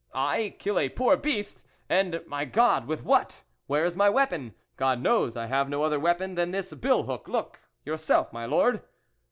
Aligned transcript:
I, 0.15 0.55
kill 0.57 0.79
a 0.79 0.89
poor 0.89 1.15
beast! 1.15 1.63
and, 1.87 2.21
my 2.25 2.43
God, 2.43 2.87
with 2.87 3.03
what? 3.03 3.43
Where 3.67 3.85
is 3.85 3.95
my 3.95 4.09
weapon? 4.09 4.55
God 4.75 4.99
knows 4.99 5.37
I 5.37 5.45
have 5.45 5.69
no 5.69 5.83
other 5.83 5.99
weapon 5.99 6.33
than 6.33 6.49
this 6.49 6.73
bill 6.73 7.03
hook. 7.03 7.27
Look 7.27 7.59
yourself, 7.85 8.33
my 8.33 8.47
Lord." 8.47 8.81